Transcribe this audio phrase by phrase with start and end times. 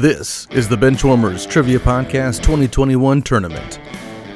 [0.00, 3.78] This is the Benchwarmers Trivia Podcast 2021 tournament.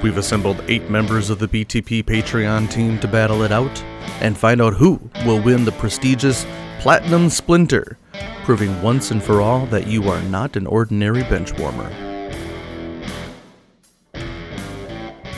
[0.03, 3.83] We've assembled eight members of the BTP Patreon team to battle it out
[4.21, 6.45] and find out who will win the prestigious
[6.81, 7.97] Platinum Splinter,
[8.45, 11.90] proving once and for all that you are not an ordinary benchwarmer.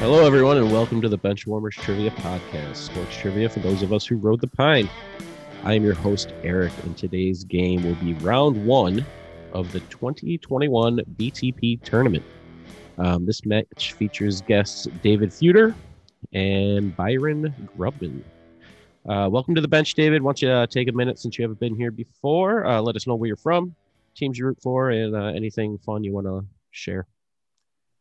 [0.00, 4.04] Hello, everyone, and welcome to the Benchwarmers Trivia Podcast, sports trivia for those of us
[4.04, 4.90] who rode the pine.
[5.62, 9.06] I am your host, Eric, and today's game will be round one
[9.56, 12.22] of the 2021 BTP tournament.
[12.98, 15.74] Um, this match features guests David Fudor
[16.34, 18.22] and Byron Grubman.
[19.08, 20.20] Uh, welcome to the bench, David.
[20.20, 22.66] Why don't you uh, take a minute since you haven't been here before?
[22.66, 23.74] Uh, let us know where you're from,
[24.14, 27.06] teams you root for, and uh, anything fun you want to share.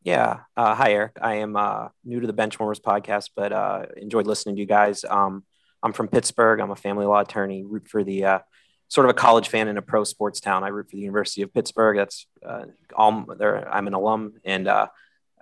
[0.03, 0.41] Yeah.
[0.57, 1.13] Uh, hi, Eric.
[1.21, 5.05] I am uh, new to the Benchwarmers podcast, but enjoyed listening to you guys.
[5.05, 5.45] Um,
[5.81, 6.59] I'm from Pittsburgh.
[6.59, 7.63] I'm a family law attorney.
[7.63, 8.41] Root for the
[8.87, 10.63] sort of a college fan in a pro sports town.
[10.63, 11.97] I root for the University of Pittsburgh.
[11.97, 13.25] That's uh, all.
[13.37, 14.87] There, I'm an alum, and uh,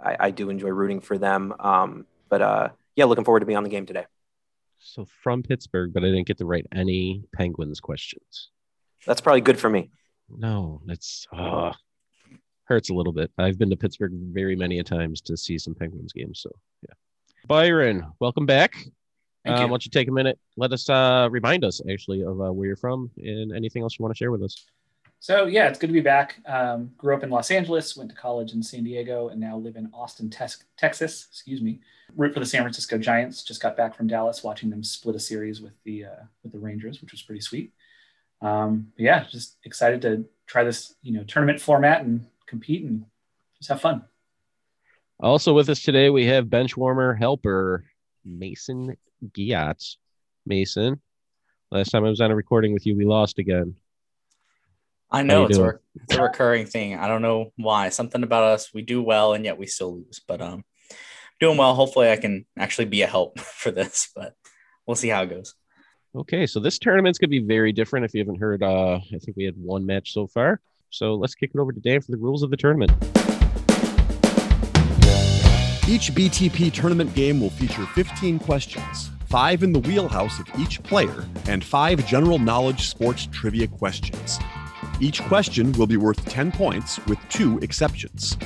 [0.01, 1.53] I, I, do enjoy rooting for them.
[1.59, 4.05] Um, but uh, yeah, looking forward to being on the game today.
[4.79, 8.49] So from Pittsburgh, but I didn't get to write any Penguins questions.
[9.05, 9.91] That's probably good for me.
[10.29, 11.73] No, that's uh,
[12.65, 13.31] hurts a little bit.
[13.37, 16.41] I've been to Pittsburgh very many a times to see some Penguins games.
[16.41, 16.93] So yeah,
[17.47, 18.75] Byron, welcome back.
[19.45, 20.39] Uh, why don't you take a minute?
[20.55, 24.03] Let us uh, remind us actually of uh, where you're from and anything else you
[24.03, 24.65] want to share with us.
[25.19, 26.35] So yeah, it's good to be back.
[26.45, 29.77] Um, grew up in Los Angeles, went to college in San Diego, and now live
[29.77, 31.27] in Austin, te- Texas.
[31.29, 31.79] Excuse me.
[32.17, 33.41] Root for the San Francisco Giants.
[33.41, 36.59] Just got back from Dallas, watching them split a series with the uh, with the
[36.59, 37.71] Rangers, which was pretty sweet.
[38.41, 43.05] Um, yeah, just excited to try this you know tournament format and compete and
[43.59, 44.03] just have fun.
[45.21, 47.85] Also with us today, we have bench warmer helper
[48.25, 48.97] Mason
[49.31, 49.95] Giat.
[50.45, 50.99] Mason,
[51.71, 53.75] last time I was on a recording with you, we lost again.
[55.09, 56.95] I know it's a, it's a recurring thing.
[56.95, 57.89] I don't know why.
[57.89, 60.19] Something about us, we do well and yet we still lose.
[60.27, 60.65] But um,
[61.39, 61.75] doing well.
[61.75, 64.09] Hopefully, I can actually be a help for this.
[64.15, 64.33] But
[64.87, 65.53] we'll see how it goes.
[66.15, 68.05] Okay, so this tournament's gonna be very different.
[68.05, 70.61] If you haven't heard, uh, I think we had one match so far.
[70.89, 72.91] So let's kick it over to Dan for the rules of the tournament.
[75.85, 81.25] Each BTP tournament game will feature 15 questions, five in the wheelhouse of each player,
[81.45, 84.39] and five general knowledge sports trivia questions.
[85.01, 88.37] Each question will be worth 10 points with two exceptions.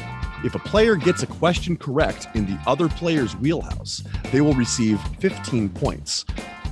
[0.44, 5.00] If a player gets a question correct in the other player's wheelhouse, they will receive
[5.20, 6.26] 15 points.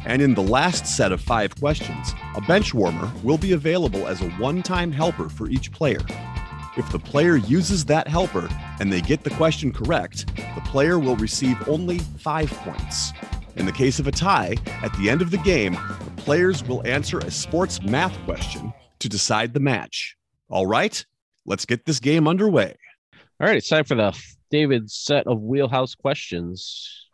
[0.04, 4.20] And in the last set of five questions, a bench warmer will be available as
[4.22, 6.02] a one time helper for each player.
[6.78, 8.50] If the player uses that helper
[8.82, 13.14] and they get the question correct, the player will receive only five points.
[13.56, 16.86] In the case of a tie, at the end of the game, the players will
[16.86, 20.18] answer a sports math question to decide the match.
[20.50, 21.06] All right,
[21.46, 22.76] let's get this game underway.
[23.40, 24.14] All right, it's time for the
[24.52, 27.08] David set of wheelhouse questions.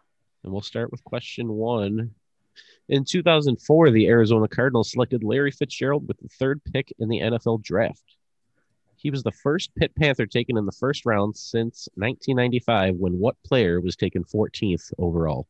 [0.43, 2.15] And we'll start with question one.
[2.89, 7.61] In 2004, the Arizona Cardinals selected Larry Fitzgerald with the third pick in the NFL
[7.61, 8.01] draft.
[9.01, 13.35] He was the first Pitt Panther taken in the first round since 1995 when what
[13.43, 15.47] player was taken 14th overall?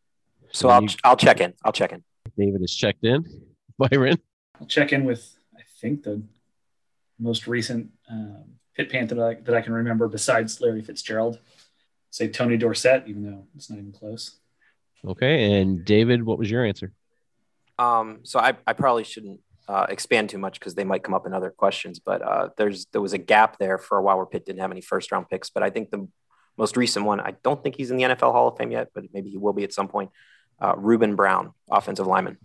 [0.51, 1.53] So I'll, I'll check in.
[1.65, 2.01] I'll check in.
[2.37, 3.25] David is checked in.
[3.77, 4.17] Byron?
[4.59, 6.21] I'll check in with, I think, the
[7.19, 11.39] most recent um, Pitt Panther that I, that I can remember besides Larry Fitzgerald.
[12.09, 14.37] Say Tony Dorsett, even though it's not even close.
[15.05, 15.59] Okay.
[15.59, 16.93] And David, what was your answer?
[17.77, 21.25] Um, so I, I probably shouldn't uh, expand too much because they might come up
[21.25, 21.99] in other questions.
[21.99, 24.71] But uh, there's there was a gap there for a while where Pitt didn't have
[24.71, 25.49] any first round picks.
[25.49, 26.07] But I think the
[26.57, 29.05] most recent one, I don't think he's in the NFL Hall of Fame yet, but
[29.13, 30.11] maybe he will be at some point.
[30.59, 32.37] Uh, Ruben Brown, offensive lineman.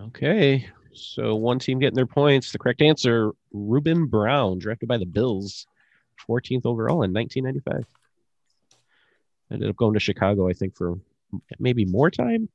[0.00, 2.50] Okay, so one team getting their points.
[2.50, 5.66] The correct answer: Ruben Brown, drafted by the Bills,
[6.28, 7.84] 14th overall in 1995.
[9.52, 10.98] Ended up going to Chicago, I think, for
[11.58, 12.48] maybe more time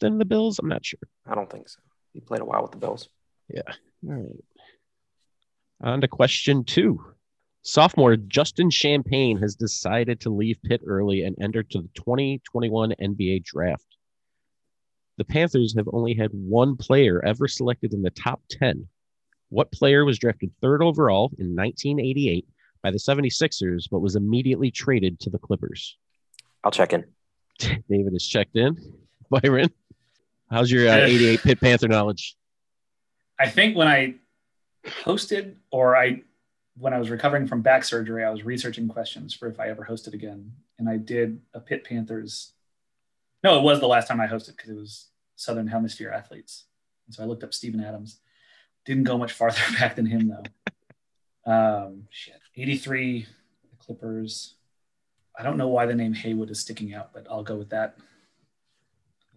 [0.00, 0.58] than the Bills.
[0.58, 0.98] I'm not sure.
[1.26, 1.80] I don't think so.
[2.12, 3.08] He played a while with the Bills.
[3.52, 3.62] Yeah.
[4.08, 4.44] All right.
[5.82, 7.04] On to question two.
[7.62, 13.44] Sophomore Justin Champagnie has decided to leave Pitt early and enter to the 2021 NBA
[13.44, 13.96] draft.
[15.18, 18.88] The Panthers have only had one player ever selected in the top 10.
[19.50, 22.46] What player was drafted third overall in 1988
[22.82, 25.98] by the 76ers, but was immediately traded to the Clippers?
[26.64, 27.04] I'll check in.
[27.58, 28.78] David is checked in.
[29.28, 29.68] Byron,
[30.50, 32.36] how's your uh, 88 Pitt Panther knowledge?
[33.40, 34.16] I think when I
[34.86, 36.22] hosted or I
[36.76, 39.86] when I was recovering from back surgery, I was researching questions for if I ever
[39.88, 40.52] hosted again.
[40.78, 42.52] And I did a Pitt Panthers.
[43.42, 46.64] No, it was the last time I hosted because it was Southern Hemisphere athletes.
[47.06, 48.20] And so I looked up Steven Adams.
[48.84, 51.50] Didn't go much farther back than him though.
[51.50, 52.40] Um, shit.
[52.56, 53.26] 83
[53.70, 54.54] the Clippers.
[55.38, 57.96] I don't know why the name Haywood is sticking out, but I'll go with that.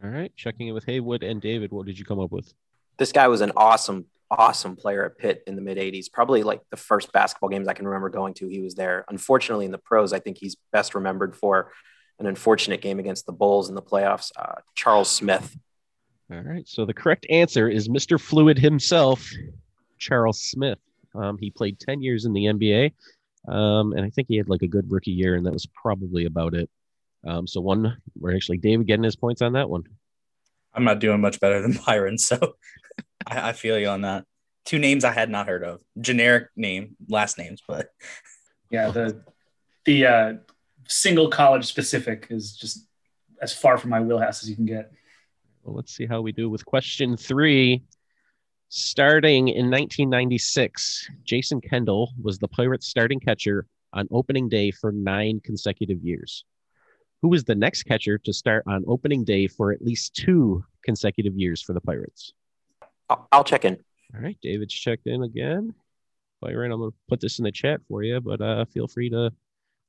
[0.04, 0.34] All right.
[0.36, 1.72] Checking in with Haywood and David.
[1.72, 2.54] What did you come up with?
[2.98, 6.12] This guy was an awesome, awesome player at Pitt in the mid 80s.
[6.12, 9.06] Probably like the first basketball games I can remember going to, he was there.
[9.10, 11.72] Unfortunately, in the pros, I think he's best remembered for
[12.20, 14.32] an unfortunate game against the Bulls in the playoffs.
[14.36, 15.56] Uh, Charles Smith.
[16.32, 16.68] All right.
[16.68, 18.20] So the correct answer is Mr.
[18.20, 19.30] Fluid himself,
[19.98, 20.80] Charles Smith.
[21.16, 22.94] Um, he played 10 years in the NBA.
[23.48, 26.26] Um, and I think he had like a good rookie year, and that was probably
[26.26, 26.70] about it.
[27.26, 29.84] Um, so one, we're actually David getting his points on that one.
[30.74, 32.56] I'm not doing much better than Byron, so
[33.26, 34.26] I, I feel you on that.
[34.66, 37.90] Two names I had not heard of, generic name, last names, but
[38.70, 39.22] yeah, the
[39.86, 40.34] the uh,
[40.88, 42.88] single college specific is just
[43.42, 44.92] as far from my wheelhouse as you can get.
[45.64, 47.84] Well, let's see how we do with question three.
[48.70, 55.40] Starting in 1996, Jason Kendall was the Pirates' starting catcher on opening day for nine
[55.44, 56.44] consecutive years.
[57.24, 61.38] Who was the next catcher to start on opening day for at least two consecutive
[61.38, 62.34] years for the Pirates?
[63.32, 63.78] I'll, check in.
[64.14, 65.74] All right, David's checked in again.
[66.42, 69.10] Byron, I'm going to put this in the chat for you, but uh, feel free
[69.10, 69.32] to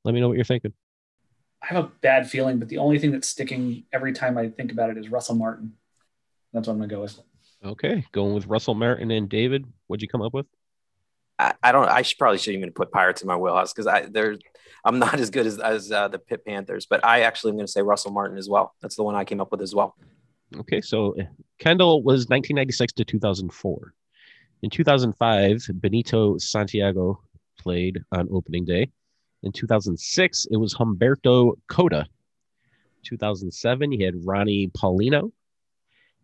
[0.05, 0.71] let me know what you're thinking.
[1.61, 4.71] I have a bad feeling, but the only thing that's sticking every time I think
[4.71, 5.73] about it is Russell Martin.
[6.53, 7.19] That's what I'm going to go with.
[7.65, 9.65] Okay, going with Russell Martin and David.
[9.87, 10.45] What'd you come up with?
[11.37, 11.89] I, I don't.
[11.89, 14.39] I should probably shouldn't even put Pirates in my wheelhouse because I there's
[14.83, 17.65] I'm not as good as as uh, the Pitt Panthers, but I actually am going
[17.65, 18.73] to say Russell Martin as well.
[18.81, 19.95] That's the one I came up with as well.
[20.57, 21.15] Okay, so
[21.59, 23.93] Kendall was 1996 to 2004.
[24.61, 27.19] In 2005, Benito Santiago
[27.59, 28.89] played on opening day.
[29.43, 32.05] In 2006, it was Humberto Cota.
[33.03, 35.31] 2007, you had Ronny Paulino.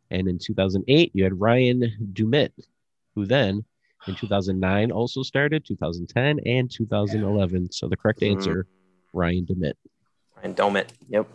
[0.10, 2.52] And in 2008, you had Ryan Doumit,
[3.16, 3.64] who then
[4.08, 7.72] in 2009 also started, 2010 and 2011.
[7.72, 8.38] So the correct mm-hmm.
[8.38, 9.18] answer, mm-hmm.
[9.18, 9.74] Ryan Doumit.
[10.38, 10.90] Ryan Doumit.
[11.10, 11.28] Yep.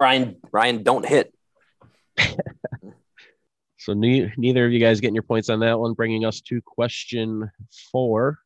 [0.00, 1.34] Ryan, Ryan, don't hit.
[3.78, 6.60] so ne- neither of you guys getting your points on that one, bringing us to
[6.62, 7.50] question
[7.90, 8.38] four.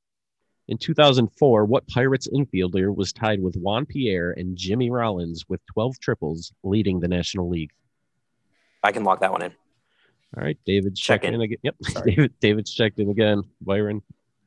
[0.68, 5.98] In 2004, what Pirates infielder was tied with Juan Pierre and Jimmy Rollins with 12
[5.98, 7.72] triples, leading the National League?
[8.82, 9.52] I can lock that one in.
[10.36, 11.34] All right, David's Check in.
[11.34, 11.58] in again.
[11.62, 11.74] Yep,
[12.06, 13.42] David, David's checked in again.
[13.60, 14.02] Byron,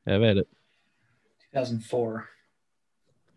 [0.08, 0.48] have at it.
[1.54, 2.28] 2004.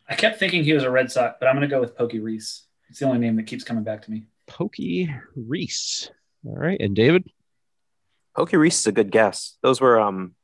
[0.09, 2.21] I kept thinking he was a Red Sox, but I'm going to go with Pokey
[2.21, 2.65] Reese.
[2.89, 4.25] It's the only name that keeps coming back to me.
[4.47, 6.11] Pokey Reese.
[6.47, 7.31] All right, and David.
[8.35, 9.59] Pokey Reese is a good guess.
[9.63, 10.35] Those were um,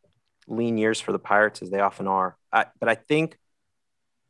[0.46, 2.36] lean years for the Pirates, as they often are.
[2.52, 3.38] I, but I think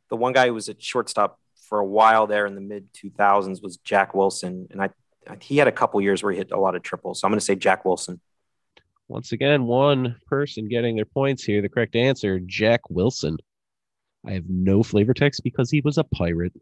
[0.09, 3.61] the one guy who was at shortstop for a while there in the mid 2000s
[3.61, 4.91] was Jack Wilson, and I
[5.41, 7.19] he had a couple years where he hit a lot of triples.
[7.19, 8.19] So I'm going to say Jack Wilson.
[9.07, 11.61] Once again, one person getting their points here.
[11.61, 13.37] The correct answer, Jack Wilson.
[14.25, 16.53] I have no flavor text because he was a pirate.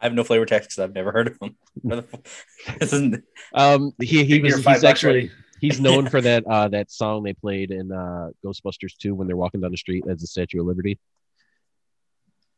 [0.00, 1.56] I have no flavor text because I've never heard of him.
[3.54, 5.30] um, he he was he's actually
[5.60, 9.36] he's known for that uh that song they played in uh Ghostbusters 2 when they're
[9.36, 10.98] walking down the street as the Statue of Liberty.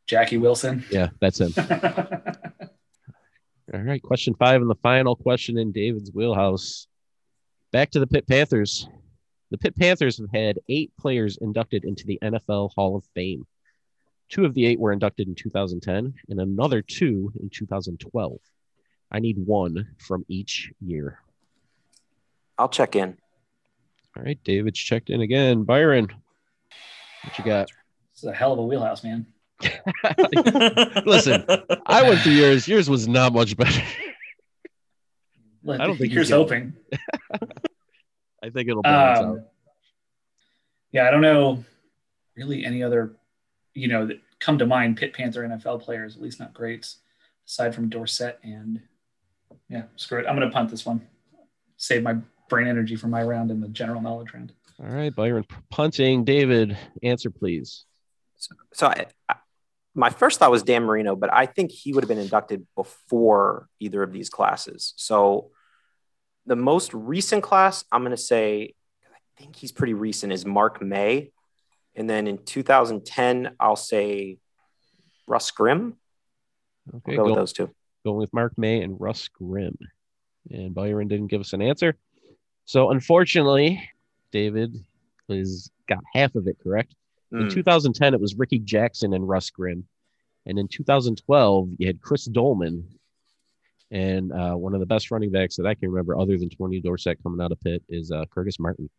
[0.07, 0.83] Jackie Wilson.
[0.89, 1.53] Yeah, that's him.
[3.73, 6.87] All right, question five and the final question in David's wheelhouse.
[7.73, 8.87] Back to the Pitt Panthers.
[9.51, 13.45] The Pitt Panthers have had eight players inducted into the NFL Hall of Fame.
[14.29, 18.39] Two of the eight were inducted in 2010, and another two in 2012.
[19.11, 21.19] I need one from each year.
[22.57, 23.17] I'll check in.
[24.15, 25.63] All right, David's checked in again.
[25.63, 26.07] Byron,
[27.23, 27.69] what you got?
[28.13, 29.27] It's a hell of a wheelhouse, man.
[31.05, 31.45] Listen,
[31.85, 32.67] I went through yours.
[32.67, 33.81] Yours was not much better.
[35.69, 36.73] I don't think yours hoping.
[38.43, 39.39] I think it'll balance um, out.
[40.91, 41.63] Yeah, I don't know
[42.35, 43.15] really any other,
[43.73, 46.97] you know, that come to mind Pitt Panther NFL players, at least not greats,
[47.47, 48.81] aside from Dorsett and
[49.69, 50.25] yeah, screw it.
[50.27, 51.01] I'm gonna punt this one.
[51.77, 52.17] Save my
[52.49, 54.53] brain energy for my round in the general knowledge round.
[54.79, 56.23] All right, Byron punting.
[56.23, 57.85] David, answer please.
[58.37, 59.07] So, so I,
[59.97, 63.67] my first thought was Dan Marino, but I think he would have been inducted before
[63.79, 64.93] either of these classes.
[64.95, 65.49] So
[66.45, 68.75] the most recent class, I'm going to say,
[69.05, 71.31] I think he's pretty recent, is Mark May.
[71.95, 74.37] And then in 2010, I'll say
[75.27, 75.97] Russ Grimm.
[76.95, 77.71] Okay, go, go with those two.
[78.05, 79.77] Going with Mark May and Russ Grimm.
[80.51, 81.97] And Byron didn't give us an answer.
[82.65, 83.89] So unfortunately,
[84.31, 84.75] David
[85.27, 86.93] has got half of it correct.
[87.31, 87.51] In mm.
[87.51, 89.85] 2010, it was Rickey Jackson and Russ Grimm.
[90.45, 92.87] And in 2012, you had Chris Doleman.
[93.91, 96.81] And uh, one of the best running backs that I can remember, other than Tony
[96.81, 98.89] Dorsett coming out of Pitt, is uh, Curtis Martin.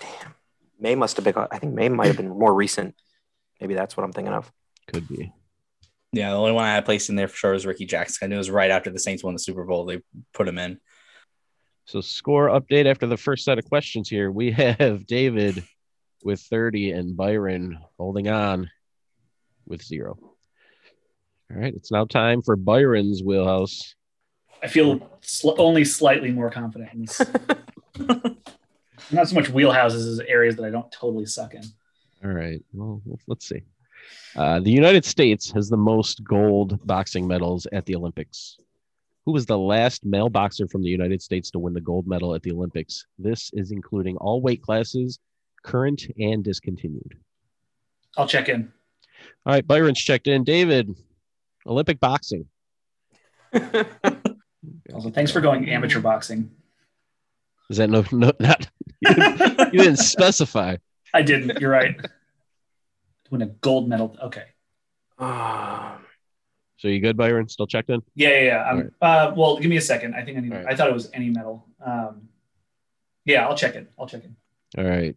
[0.00, 0.34] Damn.
[0.80, 1.34] May must have been.
[1.50, 2.94] I think May might have been more recent.
[3.60, 4.50] Maybe that's what I'm thinking of.
[4.86, 5.32] Could be.
[6.12, 8.24] Yeah, the only one I had placed in there for sure was Rickey Jackson.
[8.24, 9.84] I knew it was right after the Saints won the Super Bowl.
[9.84, 10.00] They
[10.32, 10.78] put him in.
[11.84, 14.30] So score update after the first set of questions here.
[14.30, 15.64] We have David
[16.22, 18.70] with 30 and Byron holding on
[19.66, 20.18] with zero.
[21.50, 23.94] All right, it's now time for Byron's wheelhouse.
[24.62, 27.18] I feel sl- only slightly more confident.
[29.10, 31.62] Not so much wheelhouses as areas that I don't totally suck in.
[32.24, 33.62] All right, well, let's see.
[34.36, 38.58] Uh, the United States has the most gold boxing medals at the Olympics.
[39.24, 42.34] Who was the last male boxer from the United States to win the gold medal
[42.34, 43.06] at the Olympics?
[43.18, 45.18] This is including all weight classes,
[45.62, 47.18] current and discontinued.
[48.16, 48.72] I'll check in.
[49.46, 50.44] All right, Byron's checked in.
[50.44, 50.94] David,
[51.66, 52.46] Olympic boxing.
[54.92, 56.50] Also, thanks for going amateur boxing.
[57.70, 58.66] Is that no, no not
[59.00, 60.76] you didn't, you didn't specify.
[61.14, 61.60] I didn't.
[61.60, 61.94] You're right.
[63.30, 64.16] Win a gold medal.
[64.22, 64.44] Okay.
[65.18, 66.04] Um,
[66.78, 67.48] So you good, Byron?
[67.48, 68.02] Still checked in?
[68.14, 68.62] Yeah, yeah, yeah.
[68.64, 68.92] I'm, Alright.
[69.30, 70.14] uh, well, give me a second.
[70.14, 70.52] I think I need.
[70.52, 70.66] Alright.
[70.72, 71.66] I thought it was any medal.
[71.84, 72.28] Um,
[73.24, 73.90] yeah, I'll check it.
[73.98, 74.30] I'll check it.
[74.76, 75.14] All right.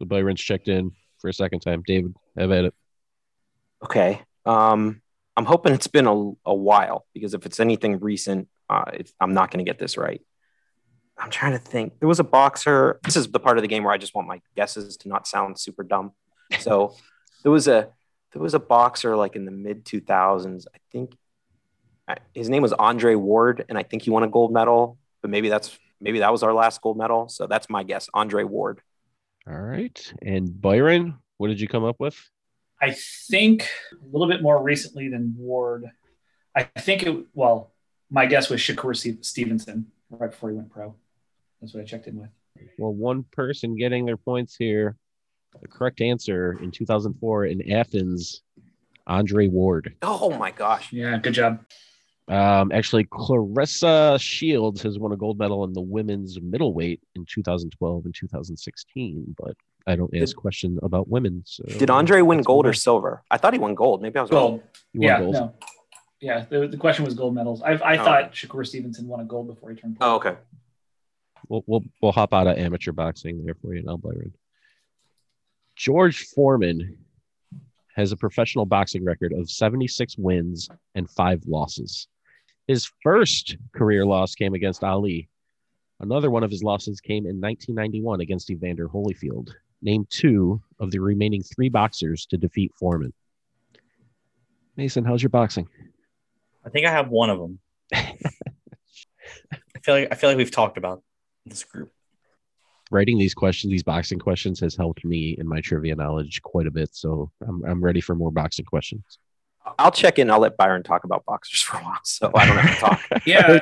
[0.00, 1.82] So Byron's checked in for a second time.
[1.86, 2.74] David, have at it.
[3.84, 4.22] okay.
[4.46, 5.02] Um,
[5.36, 9.34] I'm hoping it's been a, a while because if it's anything recent, uh, it's, I'm
[9.34, 10.22] not going to get this right.
[11.18, 11.98] I'm trying to think.
[12.00, 12.98] There was a boxer.
[13.04, 15.26] This is the part of the game where I just want my guesses to not
[15.26, 16.12] sound super dumb.
[16.60, 16.96] So
[17.42, 17.90] there was a
[18.32, 20.64] there was a boxer like in the mid 2000s.
[20.74, 21.14] I think
[22.32, 24.98] his name was Andre Ward, and I think he won a gold medal.
[25.20, 27.28] But maybe that's maybe that was our last gold medal.
[27.28, 28.80] So that's my guess, Andre Ward.
[29.50, 30.12] All right.
[30.22, 32.16] And Byron, what did you come up with?
[32.80, 35.86] I think a little bit more recently than Ward.
[36.54, 37.26] I think it.
[37.34, 37.72] Well,
[38.10, 40.94] my guess was Shakur Stevenson right before he went pro.
[41.60, 42.30] That's what I checked in with.
[42.78, 44.96] Well, one person getting their points here.
[45.60, 48.42] The correct answer in 2004 in Athens,
[49.06, 49.96] Andre Ward.
[50.02, 50.92] Oh my gosh.
[50.92, 51.64] Yeah, good job.
[52.30, 58.04] Um, actually, Claressa Shields has won a gold medal in the women's middleweight in 2012
[58.04, 59.54] and 2016, but
[59.86, 61.42] I don't ask questions about women.
[61.44, 63.24] So Did Andre win gold or silver?
[63.32, 64.00] I thought he won gold.
[64.00, 64.50] Maybe I was wrong.
[64.50, 64.62] Gold.
[64.92, 65.34] you Yeah, gold.
[65.34, 65.54] no.
[66.20, 67.62] Yeah, the, the question was gold medals.
[67.62, 68.04] I, I Oh.
[68.04, 70.12] thought Shakur Stevenson won a gold before he turned pro.
[70.12, 70.36] Oh, okay.
[71.48, 74.34] We'll, we'll we'll hop out of amateur boxing there for you now, Byron.
[75.74, 76.98] George Foreman
[77.96, 82.06] has a professional boxing record of 76 wins and five losses.
[82.70, 85.28] His first career loss came against Ali.
[85.98, 89.48] Another one of his losses came in 1991 against Evander Holyfield.
[89.82, 93.12] Name two of the remaining three boxers to defeat Foreman.
[94.76, 95.68] Mason, how's your boxing?
[96.64, 97.58] I think I have one of them.
[97.92, 98.14] I
[99.82, 101.02] feel like I feel like we've talked about
[101.46, 101.90] this group.
[102.92, 106.70] writing these questions, these boxing questions, has helped me in my trivia knowledge quite a
[106.70, 106.94] bit.
[106.94, 109.18] So I'm, I'm ready for more boxing questions.
[109.78, 110.30] I'll check in.
[110.30, 113.22] I'll let Byron talk about boxers for a while, so I don't have to talk.
[113.26, 113.60] Yeah.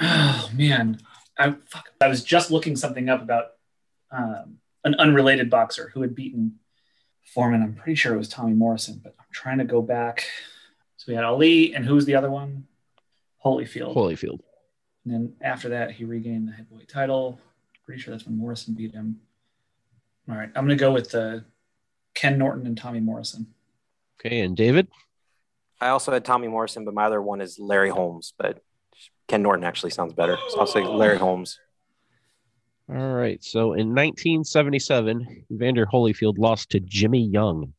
[0.00, 1.00] oh man,
[1.38, 3.46] I fuck, I was just looking something up about
[4.10, 6.58] um, an unrelated boxer who had beaten
[7.34, 7.62] Foreman.
[7.62, 10.26] I'm pretty sure it was Tommy Morrison, but I'm trying to go back.
[10.96, 12.66] So we had Ali, and who was the other one?
[13.44, 13.94] Holyfield.
[13.94, 14.40] Holyfield.
[15.04, 17.40] And then after that, he regained the heavyweight title.
[17.84, 19.20] Pretty sure that's when Morrison beat him.
[20.28, 21.40] All right, I'm gonna go with uh,
[22.14, 23.46] Ken Norton and Tommy Morrison.
[24.20, 24.86] Okay, and David.
[25.82, 28.34] I also had Tommy Morrison, but my other one is Larry Holmes.
[28.38, 28.62] But
[29.28, 31.58] Ken Norton actually sounds better, so I'll say Larry Holmes.
[32.88, 33.42] All right.
[33.42, 37.72] So in 1977, Evander Holyfield lost to Jimmy Young.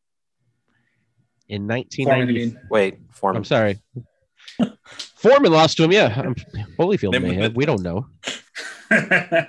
[1.50, 2.60] In Foreman, I 1990, mean.
[2.70, 3.38] Wait, Foreman.
[3.38, 3.80] I'm sorry.
[5.16, 5.92] Foreman lost to him.
[5.92, 6.36] Yeah, Um,
[6.80, 7.56] Holyfield may have.
[7.56, 8.08] We don't know.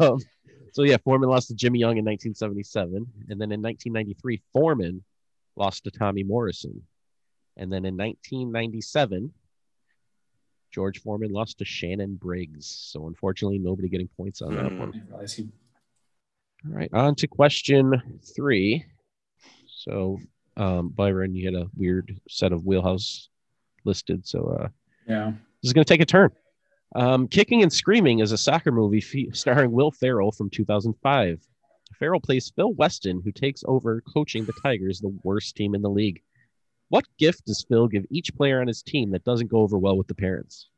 [0.00, 0.18] Um,
[0.72, 2.96] so yeah, Foreman lost to Jimmy Young in 1977,
[3.30, 5.02] and then in 1993, Foreman
[5.56, 6.82] lost to Tommy Morrison,
[7.56, 9.32] and then in 1997,
[10.72, 12.66] George Foreman lost to Shannon Briggs.
[12.66, 14.78] So unfortunately, nobody getting points on that Hmm.
[14.78, 14.88] one.
[14.88, 15.48] I didn't realize he
[16.66, 18.84] All right, on to question three.
[19.68, 20.18] So
[20.56, 23.28] um, Byron, you had a weird set of wheelhouse
[23.84, 24.68] listed, so uh,
[25.06, 25.32] Yeah.
[25.62, 26.30] this is going to take a turn.
[26.96, 31.44] Um, Kicking and Screaming is a soccer movie fe- starring Will Ferrell from 2005.
[31.98, 35.90] Ferrell plays Phil Weston, who takes over coaching the Tigers, the worst team in the
[35.90, 36.22] league.
[36.94, 39.96] What gift does Phil give each player on his team that doesn't go over well
[39.96, 40.68] with the parents?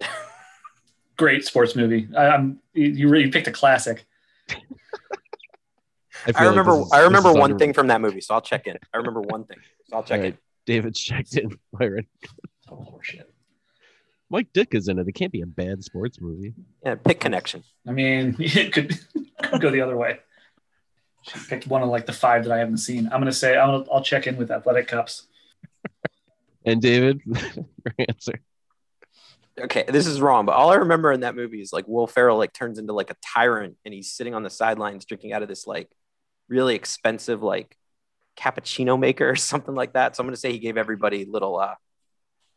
[1.16, 2.08] Great sports movie.
[2.18, 4.04] I, I'm you, you really picked a classic.
[4.50, 6.76] I feel like remember.
[6.78, 8.76] this is- I remember one under- thing from that movie, so I'll check in.
[8.92, 10.30] I remember one thing, so I'll check All in.
[10.32, 11.56] right, David's checked in.
[11.72, 12.08] Byron.
[12.68, 13.22] Oh horseshit.
[14.30, 15.06] Mike Ditka is in it.
[15.06, 16.54] It can't be a bad sports movie.
[16.84, 17.62] Yeah, pick connection.
[17.86, 18.98] I mean, it could,
[19.44, 20.18] could go the other way.
[21.22, 23.04] She picked one of like the five that I haven't seen.
[23.12, 25.28] I'm gonna say I'm gonna, I'll check in with Athletic Cups.
[26.64, 28.40] And David, your answer.
[29.60, 32.38] Okay, this is wrong, but all I remember in that movie is like Will Ferrell
[32.38, 35.48] like turns into like a tyrant and he's sitting on the sidelines drinking out of
[35.48, 35.90] this like
[36.48, 37.76] really expensive like
[38.36, 40.16] cappuccino maker or something like that.
[40.16, 41.74] So I'm gonna say he gave everybody little uh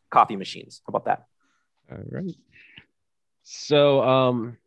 [0.10, 0.82] coffee machines.
[0.88, 1.26] How about that?
[1.92, 2.36] All right.
[3.44, 4.58] So, um,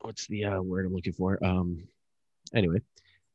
[0.00, 1.42] what's the uh, word I'm looking for?
[1.42, 1.84] Um,
[2.54, 2.82] anyway,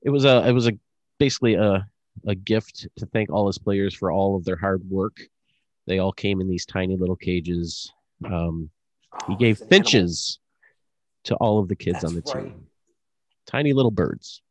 [0.02, 0.74] it was a it was a
[1.18, 1.88] basically a
[2.28, 5.18] a gift to thank all his players for all of their hard work.
[5.88, 7.92] They all came in these tiny little cages.
[8.26, 8.70] Um,
[9.28, 10.40] he Oh, gave it's an finches
[11.26, 12.44] to all of the kids That's on the right.
[12.46, 12.68] team.
[13.46, 14.42] Tiny little birds.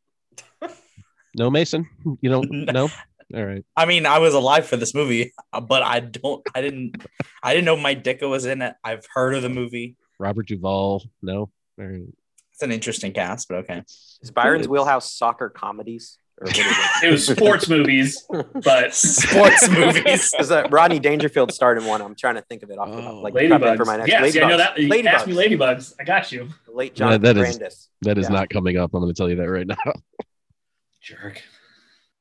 [1.35, 1.87] no, Mason,
[2.21, 2.49] you don't.
[2.73, 2.89] No.
[3.33, 3.65] All right.
[3.75, 6.45] I mean, I was alive for this movie, but I don't.
[6.53, 7.03] I didn't.
[7.41, 8.75] I didn't know Mike Ditka was in it.
[8.83, 9.95] I've heard of the movie.
[10.19, 11.03] Robert Duvall.
[11.23, 11.49] No.
[11.79, 12.03] All right.
[12.51, 13.81] It's an interesting cast, but okay.
[14.21, 14.71] Is Byron's Good.
[14.71, 16.19] wheelhouse soccer comedies?
[16.41, 17.07] Or what is it?
[17.07, 18.25] It was sports movies,
[18.63, 20.31] but Sports movies.
[20.31, 22.01] Because uh, Rodney Dangerfield starred in one.
[22.01, 23.21] I'm trying to think of it off the Oh.
[23.21, 23.77] like Ladybugs.
[23.77, 24.09] for my next.
[24.09, 24.77] yes, yeah, I know that.
[24.77, 25.05] You Ladybugs.
[25.05, 25.93] asked me Ladybugs.
[25.99, 26.49] I got you.
[26.65, 27.89] The late Yeah, Jonathan that is- Brandis.
[28.01, 28.35] That is Yeah.
[28.35, 28.93] not coming up.
[28.93, 29.75] I'm going to tell you that right now.
[31.01, 31.41] Jerk.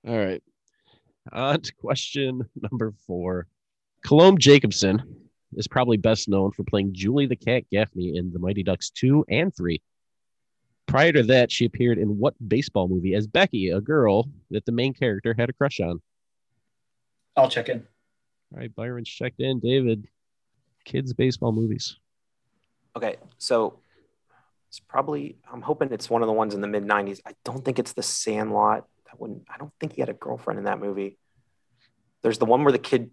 [0.06, 0.42] All right.
[1.32, 3.46] On to question number four.
[4.04, 5.02] Colombe Jacobsen
[5.54, 9.24] is probably best known for playing Julie the Cat Gaffney in The Mighty Ducks 2
[9.28, 9.80] and 3.
[10.86, 14.72] Prior to that, she appeared in what baseball movie as Becky, a girl that the
[14.72, 16.02] main character had a crush on?
[17.36, 17.86] I'll check in.
[18.52, 19.60] All right, Byron's checked in.
[19.60, 20.06] David,
[20.84, 21.96] kids' baseball movies.
[22.94, 23.78] Okay, so
[24.68, 25.36] it's probably.
[25.50, 27.20] I'm hoping it's one of the ones in the mid '90s.
[27.24, 28.86] I don't think it's The Sandlot.
[29.06, 29.44] That wouldn't.
[29.48, 31.16] I don't think he had a girlfriend in that movie.
[32.22, 33.10] There's the one where the kid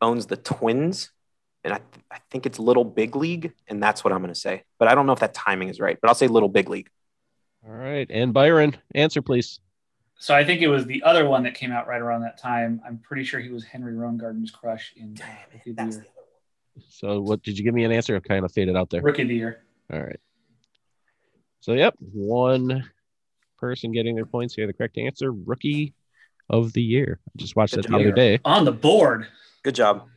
[0.00, 1.10] owns the twins,
[1.64, 4.62] and I, I think it's Little Big League, and that's what I'm going to say.
[4.78, 5.98] But I don't know if that timing is right.
[6.00, 6.88] But I'll say Little Big League.
[7.66, 8.06] All right.
[8.10, 9.60] And Byron, answer, please.
[10.18, 12.80] So I think it was the other one that came out right around that time.
[12.86, 16.06] I'm pretty sure he was Henry Rowengartner's crush in Damn Rookie of the Year.
[16.88, 18.16] So, what did you give me an answer?
[18.16, 19.02] I kind of faded out there.
[19.02, 19.62] Rookie of the Year.
[19.92, 20.20] All right.
[21.60, 22.88] So, yep, one
[23.58, 24.66] person getting their points here.
[24.66, 25.94] The correct answer, rookie
[26.48, 27.18] of the year.
[27.26, 28.00] I just watched Good that the job.
[28.00, 28.38] other day.
[28.44, 29.26] On the board.
[29.62, 30.08] Good job.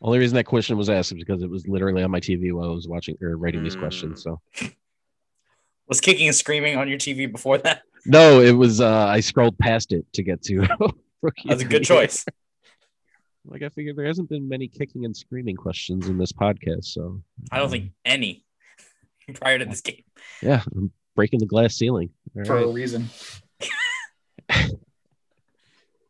[0.00, 2.70] Only reason that question was asked is because it was literally on my TV while
[2.70, 3.80] I was watching or writing these Mm.
[3.80, 4.22] questions.
[4.22, 4.40] So,
[5.88, 7.82] Was kicking and screaming on your TV before that?
[8.06, 10.60] no, it was, uh, I scrolled past it to get to
[11.22, 11.48] rookie.
[11.48, 12.00] That's a good year.
[12.02, 12.24] choice.
[13.50, 16.84] Like, I figured there hasn't been many kicking and screaming questions in this podcast.
[16.84, 18.44] So, I don't think any
[19.34, 20.02] prior to this game.
[20.42, 22.10] yeah, I'm breaking the glass ceiling.
[22.36, 22.64] All for right.
[22.66, 23.08] a reason.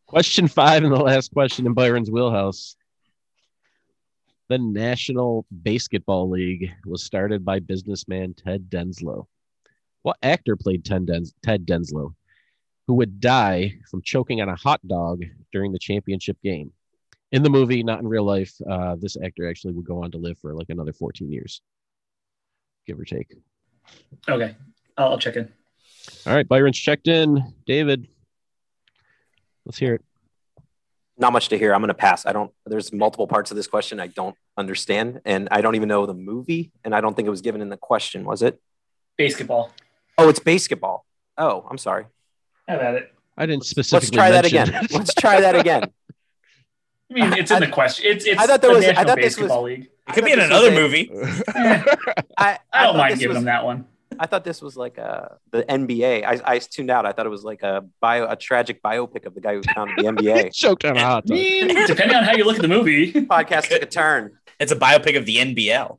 [0.07, 2.74] Question five and the last question in Byron's wheelhouse.
[4.48, 9.26] The National Basketball League was started by businessman Ted Denslow.
[10.02, 12.14] What actor played Ted, Dens- Ted Denslow,
[12.87, 16.72] who would die from choking on a hot dog during the championship game?
[17.30, 20.18] In the movie, not in real life, uh, this actor actually would go on to
[20.18, 21.61] live for like another 14 years,
[22.87, 23.34] give or take.
[24.26, 24.56] Okay.
[24.96, 25.52] I'll, I'll check in.
[26.26, 27.52] All right, Byron's checked in.
[27.66, 28.08] David,
[29.66, 30.04] let's hear it.
[31.20, 31.74] Not much to hear.
[31.74, 32.24] I'm going to pass.
[32.26, 32.52] I don't.
[32.64, 36.14] There's multiple parts of this question I don't understand, and I don't even know the
[36.14, 38.24] movie, and I don't think it was given in the question.
[38.24, 38.61] Was it?
[39.18, 39.70] BASEketball.
[40.16, 41.00] Oh, it's BASEketball.
[41.37, 42.07] Oh, I'm sorry.
[42.68, 43.12] Have at it.
[43.37, 44.16] I didn't specifically.
[44.16, 44.87] Let's try that again.
[44.92, 45.85] Let's try that again.
[47.11, 48.04] I mean, it's in the question.
[48.12, 49.88] It's it's I thought there the was- I National thought this was- Basketball League.
[50.09, 51.11] It could be in another a- movie.
[51.48, 53.87] I, I don't thought mind giving was- them that one.
[54.18, 56.24] I thought this was like uh the NBA.
[56.24, 57.07] I, I tuned out.
[57.07, 59.96] I thought it was like a bio, a tragic biopic of the guy who founded
[59.98, 60.52] the NBA.
[60.54, 61.38] choked on a hot dog.
[61.38, 63.12] depending on how you look at the movie.
[63.12, 65.98] Podcast took a turn, It's a biopic of the NBL.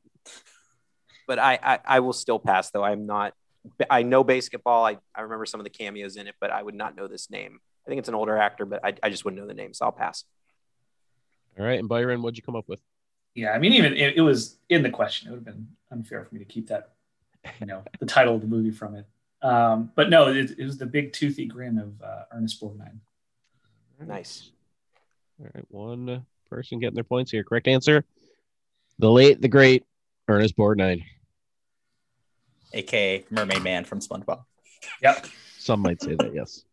[1.27, 2.84] but I, I I will still pass though.
[2.84, 3.34] I'm not.
[3.89, 4.86] I know basketball.
[4.86, 7.29] I, I remember some of the cameos in it, but I would not know this
[7.29, 7.60] name.
[7.86, 9.86] I think it's an older actor, but I, I just wouldn't know the name, so
[9.86, 10.23] I'll pass.
[11.60, 12.79] All right, and Byron, what'd you come up with?
[13.36, 15.27] Yeah, I mean, even it, it was in the question.
[15.27, 16.91] It would have been unfair for me to keep that,
[17.60, 19.06] you know, the title of the movie from it.
[19.41, 22.99] Um, but no, it, it was the big toothy grin of uh, Ernest Borgnine.
[24.06, 24.52] Nice.
[25.39, 27.43] All right, one person getting their points here.
[27.43, 28.04] Correct answer:
[28.97, 29.86] the late, the great
[30.28, 31.04] Ernest Borgnine.
[32.73, 34.43] aka Mermaid Man from SpongeBob.
[35.02, 35.28] Yep.
[35.58, 36.63] Some might say that, yes.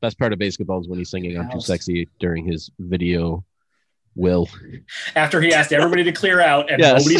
[0.00, 3.44] Best part of BASEketball is when he's singing "I'm Too Sexy" during his video.
[4.14, 4.48] Will
[5.16, 7.06] After he asked everybody to clear out and Yes.
[7.06, 7.18] nobody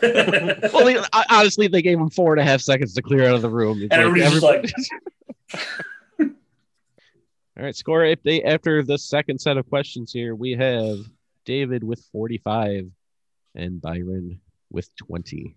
[0.00, 0.72] did.
[0.72, 3.34] well, he- hon- honestly, they gave him four and a half seconds to clear out
[3.34, 3.82] of the room.
[3.82, 4.90] It's And everybody's just
[5.52, 6.32] everybody-
[7.58, 10.34] All right, score update after the second set of questions here.
[10.34, 10.98] We have
[11.44, 12.90] David with 45
[13.54, 15.54] and Byron with 20.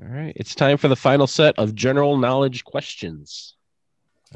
[0.00, 3.54] All right, it's time for the final set of general knowledge questions.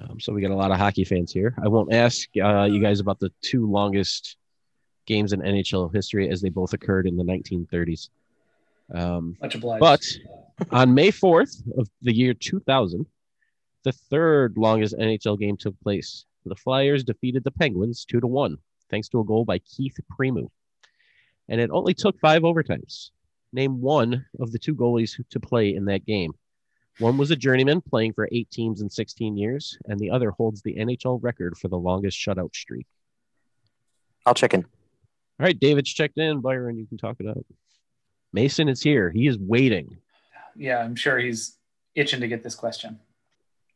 [0.00, 1.54] Um, so we got a lot of hockey fans here.
[1.62, 4.36] I won't ask uh, you guys about the two longest
[5.06, 8.10] games in NHL history as they both occurred in the 1930s.
[8.92, 9.80] Um, Much obliged.
[9.80, 10.02] but
[10.70, 13.06] on May 4th of the year 2000,
[13.84, 16.26] the third longest NHL game took place.
[16.44, 18.56] The Flyers defeated the Penguins 2 to 1,
[18.90, 20.50] thanks to a goal by Keith Primeau.
[21.48, 23.10] And it only took five overtimes.
[23.52, 26.32] Name one of the two goalies to play in that game.
[26.98, 30.62] One was a journeyman playing for eight teams in 16 years, and the other holds
[30.62, 32.86] the NHL record for the longest shutout streak.
[34.26, 34.66] I'll check in.
[35.40, 36.40] All right, David's checked in.
[36.40, 37.46] Byron, you can talk it out.
[38.32, 39.10] Mason is here.
[39.10, 39.96] He is waiting.
[40.54, 41.56] yeah, I'm sure he's
[41.94, 42.98] itching to get this question.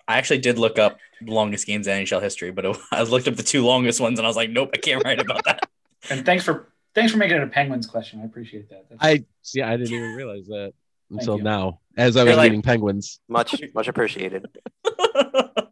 [0.07, 3.27] I actually did look up the longest games in NHL history, but it, I looked
[3.29, 5.69] up the two longest ones and I was like, nope, I can't write about that.
[6.11, 8.21] And thanks for thanks for making it a Penguins question.
[8.21, 8.85] I appreciate that.
[8.91, 9.63] That's- I see.
[9.63, 10.75] I didn't even realize that
[11.11, 11.43] until you.
[11.43, 13.21] now, as I You're was like- reading Penguins.
[13.27, 14.45] Much, much appreciated.
[14.85, 15.71] God,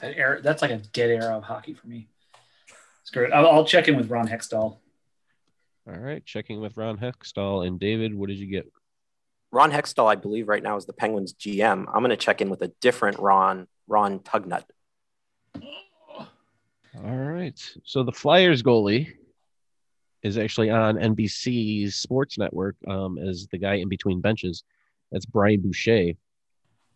[0.00, 2.08] that era, that's like a dead era of hockey for me.
[3.12, 3.32] It's great.
[3.34, 4.78] I'll, I'll check in with Ron Hextall.
[5.86, 8.14] All right, checking with Ron Hextall and David.
[8.14, 8.72] What did you get?
[9.50, 11.84] Ron Hextall, I believe, right now is the Penguins GM.
[11.88, 14.62] I'm going to check in with a different Ron, Ron Tugnutt.
[17.04, 17.60] All right.
[17.84, 19.12] So the Flyers goalie
[20.22, 24.64] is actually on NBC's Sports Network um, as the guy in between benches.
[25.10, 26.12] That's Brian Boucher.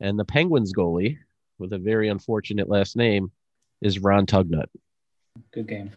[0.01, 1.19] And the Penguins goalie,
[1.59, 3.33] with a very unfortunate last name,
[3.83, 4.69] is Ron Tugnutt.
[5.53, 5.91] Good game.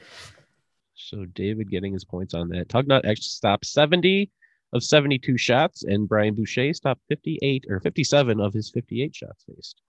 [0.96, 2.68] So David getting his points on that.
[2.68, 4.30] Tugnutt actually stopped 70
[4.74, 9.82] of 72 shots, and Brian Boucher stopped 58 or 57 of his 58 shots faced.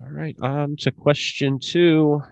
[0.00, 2.22] All right, on to question two.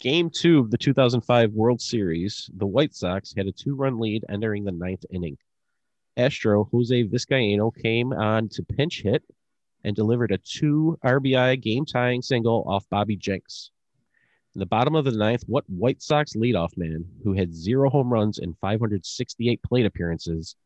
[0.00, 4.24] Game two of the 2005 World Series, the White Sox had a two run lead
[4.28, 5.38] entering the ninth inning.
[6.16, 9.22] Astro Jose Vizcaino came on to pinch hit
[9.84, 13.70] and delivered a two RBI game tying single off Bobby Jenks.
[14.54, 18.12] In the bottom of the ninth, what White Sox leadoff man, who had zero home
[18.12, 20.56] runs and 568 plate appearances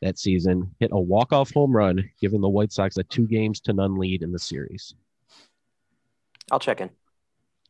[0.00, 3.74] that season, hit a walk-off home run, giving the White Sox a two games to
[3.74, 4.94] none lead in the series?
[6.50, 6.88] I'll check in.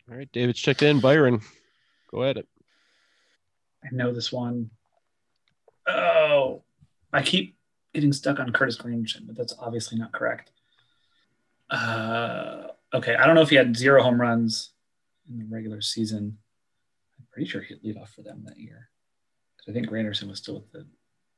[0.09, 1.01] All right, David's checked in.
[1.01, 1.41] Byron,
[2.13, 2.47] go at it.
[3.85, 4.71] I know this one.
[5.89, 6.63] Oh,
[7.13, 7.57] I keep
[7.93, 10.53] getting stuck on Curtis Granderson, but that's obviously not correct.
[11.71, 14.71] Uh, okay, I don't know if he had zero home runs
[15.29, 16.39] in the regular season.
[17.19, 18.89] I'm pretty sure he hit leadoff for them that year.
[19.69, 20.87] I think Granderson was still with the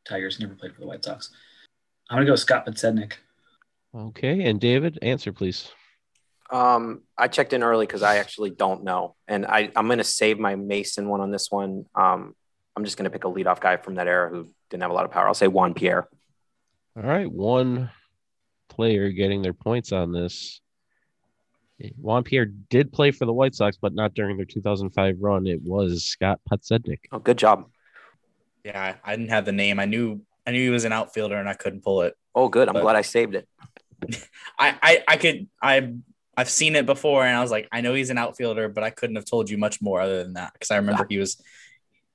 [0.07, 0.37] Tigers.
[0.37, 1.31] He never played for the White Sox.
[2.11, 3.14] I'm gonna go Scott Podsednik.
[3.94, 5.70] Okay, and David, answer please.
[6.51, 10.05] Um, I checked in early because I actually don't know, and I I'm going to
[10.05, 11.85] save my Mason one on this one.
[11.94, 12.35] Um,
[12.77, 14.94] I'm just going to pick a leadoff guy from that era who didn't have a
[14.94, 15.27] lot of power.
[15.27, 16.09] I'll say Juan Pierre.
[16.96, 17.90] All right, one
[18.68, 20.61] player getting their points on this.
[21.97, 25.47] Juan Pierre did play for the White Sox, but not during their 2005 run.
[25.47, 27.01] It was Scott Podsednik.
[27.12, 27.69] Oh, good job.
[28.64, 29.79] yeah, I didn't have the name.
[29.79, 32.14] I knew I knew he was an outfielder and I couldn't pull it.
[32.35, 32.69] Oh, good.
[32.69, 33.49] I'm But- glad I saved it.
[34.59, 35.95] I I, I could I
[36.37, 38.91] I've seen it before and I was like, I know he's an outfielder, but I
[38.91, 41.41] couldn't have told you much more other than that because I remember he was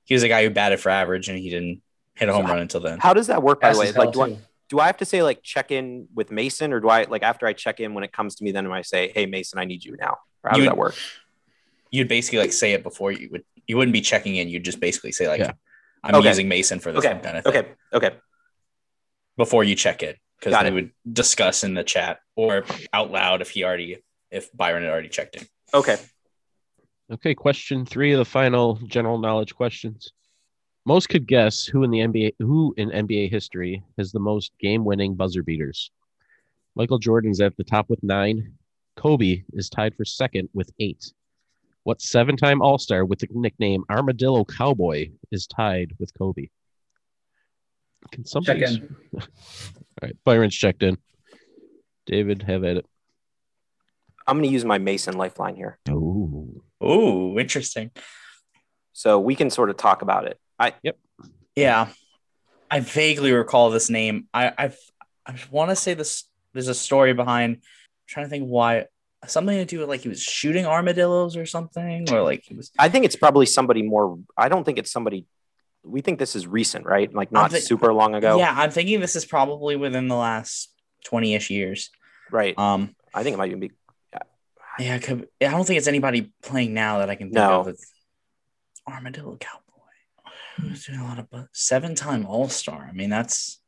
[0.04, 1.80] he was a guy who batted for average and he didn't
[2.14, 2.98] hit a home run until then.
[3.00, 3.60] How does that work?
[3.60, 4.38] By the way, like, do I too.
[4.74, 7.46] Do I have to say like check in with Mason, or do I like after
[7.46, 9.64] I check in when it comes to me, then do I say, hey Mason, I
[9.64, 10.18] need you now?
[10.42, 10.96] Or how You- does that work?
[11.92, 14.48] You'd basically like say it before you would you wouldn't be checking in.
[14.48, 15.52] You'd just basically say like, Yeah.
[16.02, 16.28] I'm Okay.
[16.28, 17.18] using Mason for this Okay.
[17.22, 17.68] kind of thing Okay.
[17.92, 18.16] Okay.
[19.36, 23.42] before you check it because Got we would discuss in the chat or out loud
[23.42, 23.98] if he already
[24.32, 25.46] if Byron had already checked in.
[25.72, 25.96] Okay.
[27.12, 30.12] Okay, question three of the final general knowledge questions.
[30.86, 35.14] Most could guess who in the NBA who in NBA history has the most game-winning
[35.14, 35.90] buzzer beaters.
[36.74, 38.52] Michael Jordan's at the top with nine.
[38.96, 41.12] Kobe is tied for second with eight.
[41.84, 46.48] What seven-time All-Star with the nickname Armadillo Cowboy is tied with Kobe?
[48.12, 48.94] Can somebody Check somebody?
[49.14, 49.20] in.
[49.22, 49.28] All
[50.02, 50.98] right, Byron's checked in.
[52.06, 52.86] David, have at it.
[54.26, 56.48] I'm going to use my Mason lifeline here, Oh,
[56.82, 57.90] Ooh, interesting.
[58.92, 60.38] so we can sort of talk about it.
[60.58, 60.96] I yep.
[61.56, 61.88] Yeah,
[62.70, 64.26] I vaguely recall this name.
[64.34, 64.78] I I've,
[65.26, 66.24] I want to say this.
[66.52, 67.56] There's a story behind.
[67.56, 67.62] I'm
[68.06, 68.86] trying to think why.
[69.26, 72.70] Something to do with like he was shooting armadillos or something, or like he was.
[72.78, 74.18] I think it's probably somebody more.
[74.36, 75.26] I don't think it's somebody.
[75.82, 77.12] We think this is recent, right?
[77.12, 80.70] Like not thi- super long ago, Yeah, I'm thinking this is probably within the last
[81.06, 81.90] twenty ish years.
[82.30, 82.58] right?
[82.58, 83.70] Um, I think it might even be.
[84.78, 87.60] yeah, it could, I don't think it's anybody playing now that I can think No.
[87.60, 87.66] of.
[87.66, 87.84] With
[88.86, 89.63] Armadillo Cowboy,
[90.56, 92.86] who's doing a lot of seven time All Star.
[92.88, 93.60] I mean, that's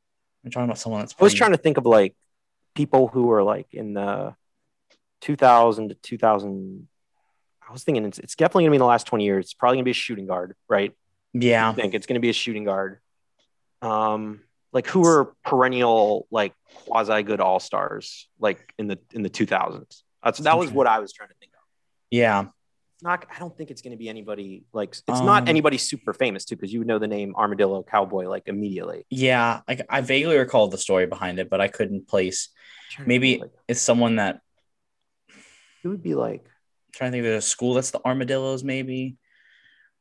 [0.44, 1.14] I'm talking about someone that's.
[1.18, 2.14] I was trying to think of like
[2.75, 4.35] people who were like in the
[5.22, 6.88] 2000 to 2000.
[7.68, 9.46] I was thinking it's, it's definitely gonna be in the last 20 years.
[9.46, 10.92] It's probably gonna be a shooting guard, right?
[11.33, 11.68] Yeah.
[11.68, 13.01] I think it's gonna be a shooting guard.
[13.83, 14.40] Um,
[14.72, 16.53] like who are perennial like
[16.85, 20.03] quasi good all stars like in the in the 2000s.
[20.22, 21.61] That's that was what I was trying to think of.
[22.11, 22.46] Yeah.
[23.02, 23.26] Not.
[23.35, 24.90] I don't think it's going to be anybody like.
[24.90, 28.28] It's not Um, anybody super famous too, because you would know the name Armadillo Cowboy
[28.28, 29.04] like immediately.
[29.11, 29.61] Yeah.
[29.68, 32.48] Like I vaguely recall the story behind it, but I couldn't place.
[32.48, 34.40] I'm trying to Maybe like, it's someone that
[35.85, 36.44] it would be like.
[36.44, 37.24] I'm trying to think.
[37.24, 39.16] There's a school that's the Armadillos, maybe,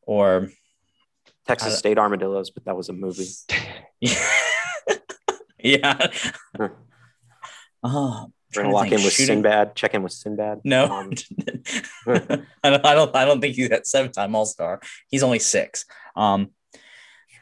[0.02, 0.50] or
[1.48, 3.28] Texas State Armadillos, but that was a movie.
[5.60, 6.08] yeah.
[6.56, 6.66] Hmm.
[7.88, 9.76] Oh, We're gonna lock in with Sinbad.
[9.76, 10.62] Check in with Sinbad.
[10.64, 11.12] No, Um,
[12.08, 12.86] I don't.
[12.86, 13.16] I don't.
[13.16, 14.82] I don't think he's that seven-time All-Star.
[15.10, 15.86] He's only six.
[16.16, 16.52] Um.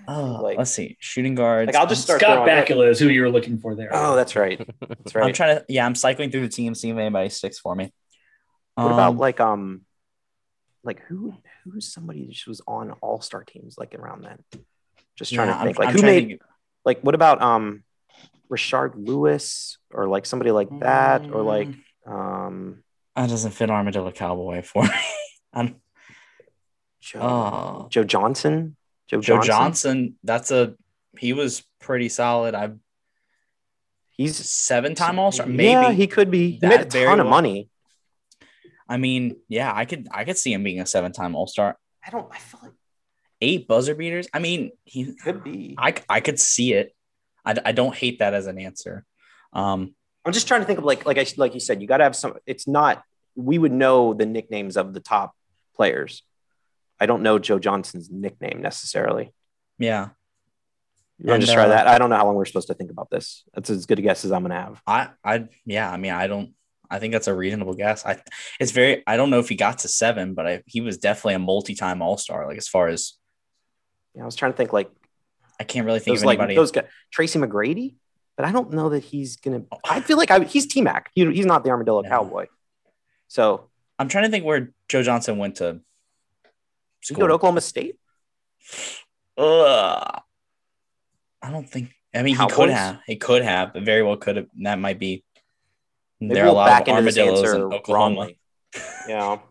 [0.07, 0.97] Oh, Like- let's see.
[0.99, 1.67] Shooting guards.
[1.67, 3.89] Like, I'll just start Scott throwing- Bakula is who you were looking for there.
[3.93, 4.59] oh, that's right.
[4.87, 5.27] That's right.
[5.27, 5.65] I'm trying to.
[5.69, 7.93] Yeah, I'm cycling through the team, seeing if anybody sticks for me.
[8.75, 9.81] what about Um, like um,
[10.83, 14.39] like who who's somebody that just was on All Star teams like around then?
[15.15, 15.79] Just trying yeah, to I'm- think.
[15.79, 16.41] Like I'm who made to think-
[16.83, 17.83] like what about um,
[18.53, 21.69] Rashard Lewis or like somebody like that or like
[22.05, 22.83] um,
[23.15, 24.89] That doesn't fit Armadillo Cowboy for me.
[25.53, 25.75] I'm,
[27.01, 28.75] Joe oh, Joe Johnson.
[29.07, 29.47] Joe, Joe Johnson.
[29.47, 30.15] Johnson.
[30.23, 30.75] That's a.
[31.19, 32.55] He was pretty solid.
[32.55, 32.71] I
[34.11, 35.47] He's seven-time All-Star.
[35.47, 35.63] Maybe.
[35.63, 36.51] Yeah, he could be.
[36.51, 37.69] He That made a very ton of well- money.
[38.87, 40.07] I mean, yeah, I could.
[40.11, 41.77] I could see him being a seven-time All-Star.
[42.05, 42.27] I don't.
[42.31, 42.73] I feel like
[43.41, 44.27] Eight buzzer beaters.
[44.33, 45.13] I mean, he.
[45.15, 45.75] could be.
[45.77, 46.95] I I could see it.
[47.45, 49.05] I, I don't hate that as an answer.
[49.53, 51.97] Um, I'm just trying to think of like like I like you said, you got
[51.97, 52.35] to have some.
[52.45, 53.03] It's not.
[53.35, 55.33] We would know the nicknames of the top
[55.75, 56.23] players.
[56.99, 59.33] I don't know Joe Johnson's nickname necessarily.
[59.77, 60.09] yeah,
[61.19, 61.87] You want to just try uh, that?
[61.87, 63.43] I don't know how long we're supposed to think about this.
[63.53, 64.81] That's as good a guess as I'm gonna have.
[64.87, 65.91] I I yeah.
[65.91, 66.53] I mean, I don't.
[66.89, 68.05] I think that's a reasonable guess.
[68.05, 68.21] I
[68.59, 69.03] it's very.
[69.07, 72.01] I don't know if he got to seven, but I, he was definitely a multi-time
[72.01, 72.47] All-Star.
[72.47, 73.13] Like as far as
[74.15, 74.89] Yeah, I was trying to think like
[75.59, 76.55] I can't really think those of like anybody.
[76.55, 76.85] those guys.
[77.11, 77.95] Tracy McGrady,
[78.35, 79.63] but I don't know that he's gonna.
[79.87, 81.11] I feel like I, he's T Mac.
[81.13, 82.09] He, he's not the Armadillo No.
[82.09, 82.47] Cowboy.
[83.27, 85.81] So I'm trying to think where Joe Johnson went to
[87.01, 87.21] school.
[87.21, 87.95] go to Oklahoma State.
[89.37, 90.21] Ugh.
[91.41, 91.91] I don't think.
[92.15, 92.99] I mean, he could have.
[93.05, 93.73] He could have.
[93.73, 94.47] But very well could have.
[94.61, 95.23] That might be.
[96.19, 98.15] Maybe there are a we'll lot back of armadillos in Oklahoma.
[98.15, 98.39] wrongly.
[99.07, 99.39] Yeah.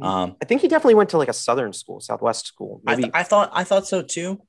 [0.00, 2.80] Um, I think he definitely went to like a southern school, southwest school.
[2.86, 4.40] I, th- I thought I thought so too.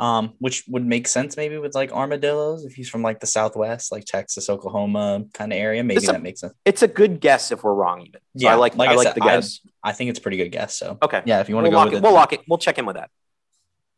[0.00, 3.92] Um, which would make sense maybe with like armadillos if he's from like the southwest,
[3.92, 5.84] like Texas, Oklahoma kind of area.
[5.84, 6.54] Maybe It's a- that makes sense.
[6.64, 8.00] it's a good guess if we're wrong.
[8.00, 9.60] Even so Yeah, I like, like I I like said, the guess.
[9.84, 10.74] I think it's a pretty good guess.
[10.74, 11.96] So okay, yeah, if you want to we'll go lock with it.
[11.98, 12.40] it, We'll lock it.
[12.48, 13.10] We'll check in with that.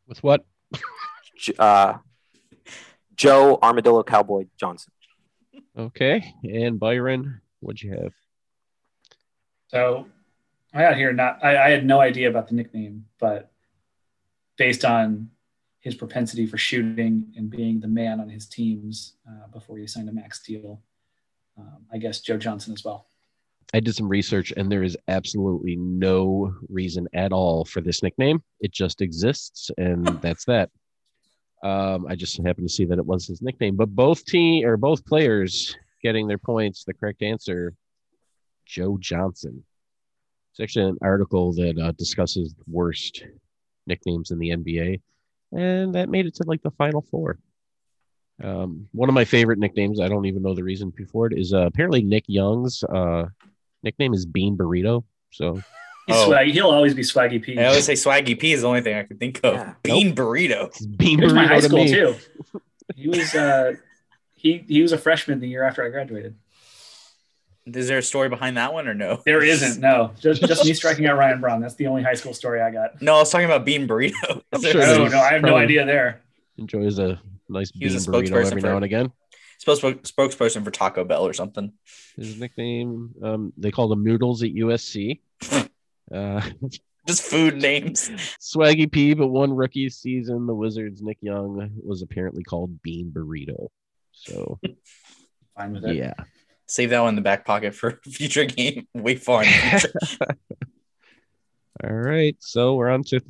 [0.08, 0.44] With what?
[1.58, 1.98] Uh,
[3.14, 4.92] Joe Armadillo Cowboy Johnson.
[5.78, 6.34] Okay.
[6.42, 8.12] And Byron, what'd you have?
[9.68, 10.06] So
[10.74, 13.50] I got here not I, I had no idea about the nickname, but
[14.56, 15.30] based on
[15.82, 20.08] his propensity for shooting and being the man on his teams uh, before he signed
[20.08, 20.80] a max deal,
[21.58, 23.06] um, I guess Joe Johnson as well.
[23.74, 28.42] I did some research and there is absolutely no reason at all for this nickname.
[28.60, 30.70] It just exists and that's that.
[31.64, 34.76] Um, I just happened to see that it was his nickname, but both team or
[34.76, 36.84] both players getting their points.
[36.84, 37.74] The correct answer,
[38.66, 39.64] Joe Johnson.
[40.52, 43.24] It's actually an article that uh, discusses the worst
[43.86, 45.00] nicknames in the NBA,
[45.52, 47.38] and that made it to like the final four.
[48.42, 51.52] Um, one of my favorite nicknames, I don't even know the reason before it, is
[51.52, 53.26] uh, apparently Nick Young's uh,
[53.82, 55.04] nickname is Bean Burrito.
[55.30, 55.54] So
[56.08, 56.30] He's Oh.
[56.30, 56.50] swaggy.
[56.50, 57.56] He'll always be Swaggy P.
[57.58, 59.54] I always say Swaggy P is the only thing I could think of.
[59.54, 59.74] Yeah.
[59.84, 60.66] Bean burrito.
[60.66, 61.92] it's Bean He was my high Burrito to school me.
[61.92, 62.14] too.
[62.96, 63.74] He was uh,
[64.34, 66.34] he he was a freshman the year after I graduated.
[67.66, 69.22] Is there a story behind that one or no?
[69.24, 71.60] There isn't no, just just me striking out Ryan Braun.
[71.60, 73.00] That's the only high school story I got.
[73.00, 74.12] No, I was talking about Bean burrito.
[74.30, 76.22] I'm Is there- sure No, no, I have no idea there.
[76.58, 79.12] Enjoys a nice He bean a burrito spokesperson every for- now and again.
[79.58, 81.72] Spokes- spokesperson for Taco Bell or something.
[82.16, 85.20] His nickname, um, they called him Noodles at USC.
[86.12, 86.42] Uh,
[87.06, 88.10] Just food names.
[88.38, 93.68] Swaggy P, but one rookie season, the Wizards' Nick Young was apparently called Bean Burrito.
[94.12, 94.60] So
[95.56, 95.96] Fine with it.
[95.96, 96.12] yeah,
[96.72, 98.88] Save that one in the back pocket for future game.
[98.94, 100.26] Way far in the future.
[101.84, 102.34] all right.
[102.38, 103.20] So we're on to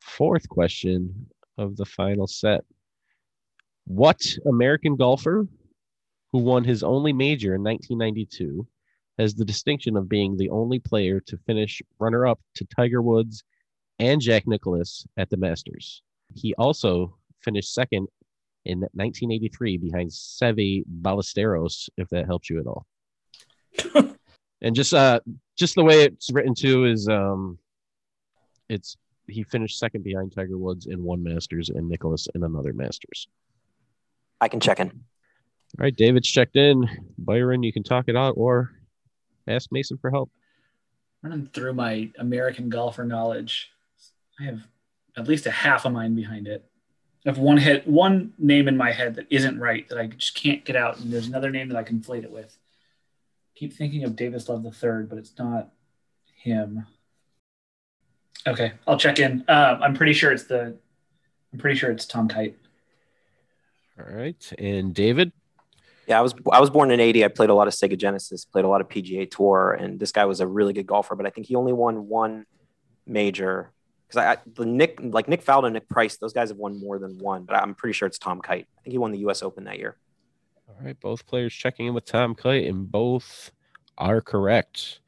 [0.00, 1.26] fourth question
[1.58, 2.64] of the final set.
[3.84, 5.46] What American golfer
[6.32, 8.66] who won his only major in 1992
[9.18, 13.44] has the distinction of being the only player to finish runner up to Tiger Woods
[13.98, 16.00] and Jack Nicklaus at the Masters?
[16.34, 18.08] He also finished second
[18.66, 22.86] in 1983 behind Seve Ballesteros, if that helps you at all.
[24.62, 25.20] and just uh
[25.56, 27.58] just the way it's written too is um
[28.68, 28.96] it's
[29.28, 33.28] he finished second behind Tiger Woods in one Masters and Nicklaus in another Masters.
[34.40, 34.88] I can check in.
[34.88, 36.88] All right, David's checked in.
[37.18, 38.70] Byron, you can talk it out or
[39.48, 40.30] ask Mason for help.
[41.22, 43.70] Running through my American golfer knowledge,
[44.38, 44.60] I have
[45.16, 46.64] at least a half a mind behind it.
[47.26, 50.36] I have one hit, one name in my head that isn't right that I just
[50.36, 52.56] can't get out, and there's another name that I conflate it with.
[53.56, 55.70] keep thinking of Davis Love the third, but it's not
[56.36, 56.86] him.
[58.46, 59.44] Okay, I'll check in.
[59.48, 60.76] Uh, I'm pretty sure it's the.
[61.52, 62.56] I'm pretty sure it's Tom Kite.
[63.98, 65.32] All right, and David.
[66.06, 67.24] Yeah, I was I was born in '80.
[67.24, 70.12] I played a lot of Sega Genesis, played a lot of PGA Tour, and this
[70.12, 71.16] guy was a really good golfer.
[71.16, 72.46] But I think he only won one
[73.04, 73.72] major
[74.06, 76.98] because I, I the Nick like Nick Faldo, Nick Price, those guys have won more
[76.98, 77.44] than one.
[77.44, 78.66] But I'm pretty sure it's Tom Kite.
[78.78, 79.42] I think he won the U.S.
[79.42, 79.96] Open that year.
[80.68, 83.50] All right, both players checking in with Tom Kite, and both
[83.98, 85.00] are correct.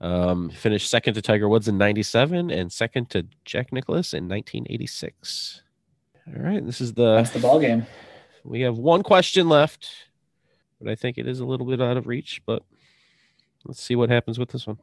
[0.00, 5.62] Um, finished second to Tiger Woods in 97 and second to Jack Nicklaus in 1986.
[6.26, 7.86] All right, this is the That's the ball game.
[8.44, 9.88] we have one question left,
[10.80, 12.64] but I think it is a little bit out of reach, but
[13.64, 14.78] let's see what happens with this one.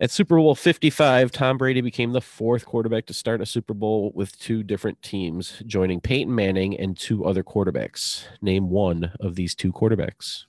[0.00, 4.10] At Super Bowl 55, Tom Brady became the fourth quarterback to start a Super Bowl
[4.14, 8.24] with two different teams, joining Peyton Manning and two other quarterbacks.
[8.42, 10.46] Name one of these two quarterbacks.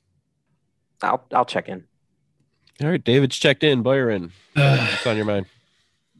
[1.03, 1.83] I'll I'll check in.
[2.81, 3.83] All right, David's checked in.
[3.83, 5.45] Byron, uh, what's on your mind?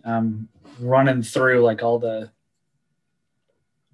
[0.05, 0.47] I'm
[0.79, 2.29] running through like all the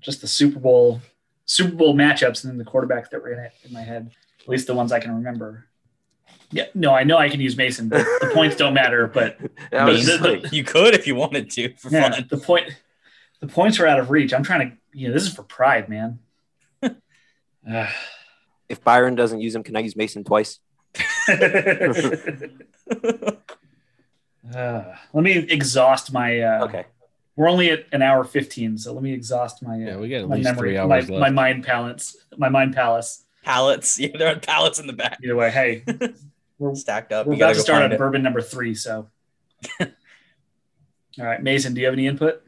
[0.02, 1.02] just the Super Bowl
[1.46, 4.50] Super Bowl matchups and then the quarterbacks that were in it in my head, at
[4.50, 5.67] least the ones I can remember.
[6.52, 9.08] Yeah, no, I know I can use Mason, but the points don't matter.
[9.08, 9.38] But
[9.72, 12.28] I But was the- the- like, You could if you wanted to for yeah, fun.
[12.30, 12.70] the point
[13.40, 14.34] the points are out of reach.
[14.34, 16.20] I'm trying to, you know, this is for pride, man.
[18.70, 20.60] If Byron doesn't use him, can I use Mason twice?
[24.54, 26.40] Uh, let me exhaust my.
[26.42, 26.86] Uh, Okay.
[27.36, 29.76] We're only at an hour fifteen, so let me exhaust my.
[29.76, 31.34] Uh, Yeah, we got at my least memory, three my, hours my left.
[31.34, 33.24] mind palace, my mind palace.
[33.44, 34.00] Pallets.
[34.00, 35.84] Yeah, there are pallets in the back Either way, hey,
[36.62, 37.28] we're, stacked up.
[37.28, 37.97] we're about go start on it.
[37.97, 38.76] bourbon number three.
[38.76, 39.10] So,
[39.82, 39.88] all
[41.17, 42.43] right, Mason, do you have any input?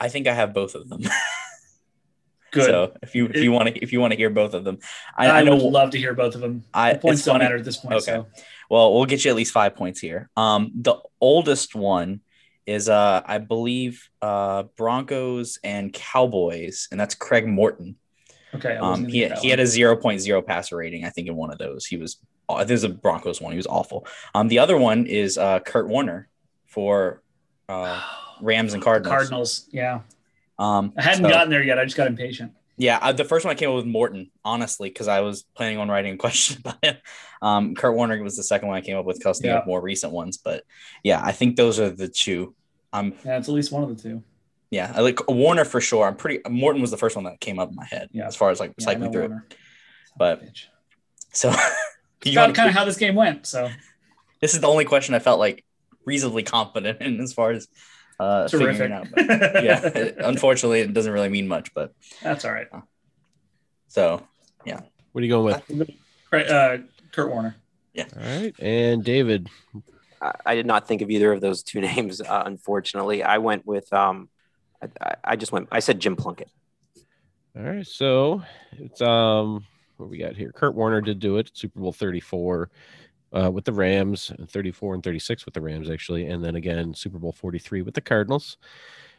[0.00, 1.02] I think I have both of them.
[2.52, 2.64] Good.
[2.64, 4.78] So if you if you want to if you want to hear both of them,
[5.16, 6.64] I, I, I know would love to hear both of them.
[6.72, 7.44] I the points don't funny.
[7.44, 7.96] matter at this point.
[7.96, 8.04] Okay.
[8.04, 8.26] So,
[8.70, 10.30] Well, we'll get you at least five points here.
[10.36, 12.20] Um, the oldest one
[12.64, 17.96] is uh, I believe uh, Broncos and Cowboys, and that's Craig Morton.
[18.54, 18.76] okay.
[18.76, 21.58] Um, he he had a zero point zero passer rating, I think, in one of
[21.58, 21.84] those.
[21.84, 22.16] He was
[22.48, 23.52] oh, this is a Broncos one.
[23.52, 24.06] He was awful.
[24.34, 26.28] Um, the other one is uh, Kurt Warner
[26.66, 27.22] for
[27.68, 28.02] uh,
[28.40, 29.10] Rams and Cardinals.
[29.14, 29.68] Cardinals.
[29.72, 30.00] Yeah,
[30.58, 31.78] Um, I hadn't so- gotten there yet.
[31.78, 32.52] I just got impatient.
[32.78, 35.78] Yeah, uh, the first one I came up with Morton, honestly, because I was planning
[35.78, 36.96] on writing a question about him.
[37.40, 39.62] Um, Kurt Warner was the second one I came up with because Yeah.
[39.66, 40.36] more recent ones.
[40.36, 40.62] But
[41.02, 42.54] yeah, I think those are the two.
[42.92, 44.22] Um, Yeah, it's at least one of the two.
[44.70, 46.06] yeah, I like Warner for sure.
[46.06, 46.46] I'm pretty.
[46.50, 48.26] Morton was the first one that came up in my head Yeah.
[48.26, 49.28] as far as like Yeah, cycling through it.
[49.30, 49.46] Warner.
[50.18, 50.42] But-
[51.32, 51.50] So
[52.24, 53.46] you Kind of, kind of how this game went.
[53.46, 53.68] So
[54.40, 55.64] this is the only question I felt like
[56.04, 57.68] reasonably confident in as far as
[58.18, 58.72] uh, terrific.
[58.78, 59.08] figuring out.
[59.14, 59.26] But
[59.64, 61.72] yeah, it- unfortunately, it doesn't really mean much.
[61.74, 62.68] But that's all right.
[63.88, 64.22] so
[64.64, 64.80] yeah.
[65.12, 65.90] What are you going with?
[66.30, 66.78] Right, uh,
[67.12, 67.56] Kurt Warner.
[67.94, 68.04] Yeah.
[68.14, 69.48] All right, and David.
[70.20, 72.20] I, I did not think of either of those two names.
[72.20, 74.28] Uh, unfortunately, I went with um,
[74.82, 75.68] I, I- I just went.
[75.72, 76.50] I said Jim Plunkett.
[77.56, 79.64] All right, so it's um,
[79.96, 80.52] what we got here?
[80.52, 82.70] Kurt Warner did do it, Super Bowl 34
[83.32, 86.94] uh, with the Rams, and 34 and 36 with the Rams actually, and then again
[86.94, 88.58] Super Bowl 43 with the Cardinals.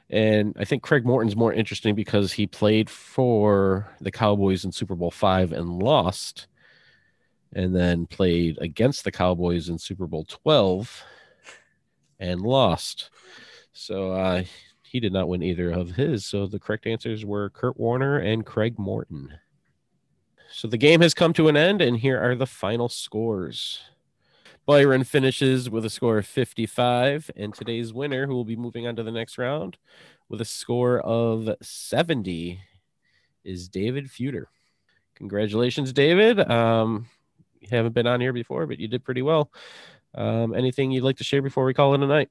[0.10, 4.96] And I think Craig Morton's more interesting because he played for the Cowboys in Super
[4.96, 6.48] Bowl five and lost,
[7.54, 11.04] and then played against the Cowboys in Super Bowl 12
[12.20, 13.10] and lost.
[13.74, 14.44] So uh,
[14.84, 16.25] he did not win either of his.
[16.25, 19.38] So the correct answers were Kurt Warner and Craig Morton.
[20.52, 23.81] So the game has come to an end, and here are the final scores.
[24.65, 28.95] Byron finishes with a score of 55, and today's winner, who will be moving on
[28.95, 29.77] to the next round
[30.29, 32.60] with a score of 70,
[33.43, 34.45] is David Fudor.
[35.15, 36.39] Congratulations, David.
[36.52, 37.08] Um,
[37.60, 39.52] you haven't been on here before, but you did pretty well.
[40.15, 42.29] Um, anything you'd like to share before we call it a night?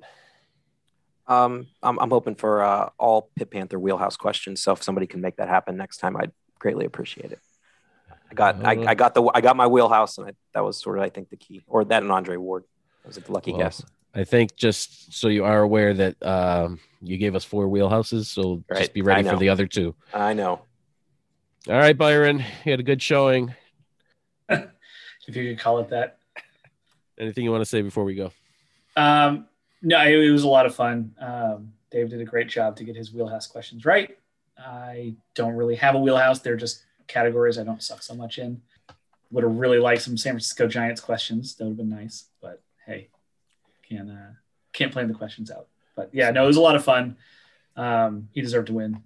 [1.26, 4.62] Um, I'm, I'm hoping for uh, all Pitt Panther wheelhouse questions.
[4.62, 7.40] So if somebody can make that happen next time, I'd greatly appreciate it.
[8.30, 10.76] I got I, Uh, I got the I got my wheelhouse, and I, that was
[10.76, 12.64] sort of I think the key, or that and Andre Ward.
[13.02, 13.82] That was a lucky Well, guess.
[14.14, 18.64] I think just so you are aware that um, you gave us four wheelhouses, so
[18.68, 19.94] Right, just be ready for the other two.
[20.14, 20.62] I know.
[21.68, 23.54] All right, Byron, you had a good showing.
[24.48, 26.18] if you could call it that.
[27.18, 28.32] Anything you want to say before we go?
[28.96, 29.46] Um,
[29.82, 31.14] no, it, it was a lot of fun.
[31.20, 34.16] Um, Dave did a great job to get his wheelhouse questions right.
[34.58, 36.40] I don't really have a wheelhouse.
[36.40, 38.60] They're just categories I don't suck so much in.
[39.30, 41.56] Would have really liked some San Francisco Giants questions.
[41.56, 42.26] That would have been nice.
[42.40, 43.08] But hey,
[43.88, 44.32] can uh,
[44.72, 45.66] can't plan the questions out.
[45.96, 47.16] But yeah, no, it was a lot of fun.
[47.76, 49.02] Um, he deserved to win.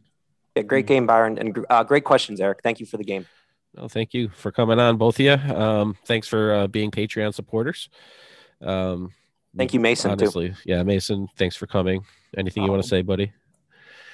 [0.56, 2.60] Yeah, great game, Byron, and uh, great questions, Eric.
[2.62, 3.26] Thank you for the game.
[3.74, 5.32] Well, thank you for coming on, both of you.
[5.32, 7.88] Um, thanks for uh, being Patreon supporters.
[8.60, 9.12] Um,
[9.56, 10.10] thank you, Mason.
[10.10, 10.56] Honestly, too.
[10.64, 11.28] yeah, Mason.
[11.36, 12.04] Thanks for coming.
[12.36, 13.32] Anything you want to say, buddy?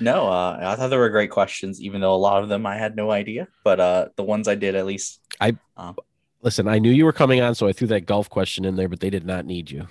[0.01, 2.77] No, uh, I thought they were great questions, even though a lot of them I
[2.77, 3.49] had no idea.
[3.65, 5.95] But uh, the ones I did, at least, I uh,
[6.43, 6.69] listen.
[6.69, 9.01] I knew you were coming on, so I threw that golf question in there, but
[9.01, 9.87] they did not need you.